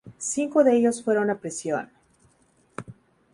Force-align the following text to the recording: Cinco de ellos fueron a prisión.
Cinco 0.17 0.63
de 0.63 0.75
ellos 0.75 1.03
fueron 1.03 1.29
a 1.29 1.37
prisión. 1.37 1.91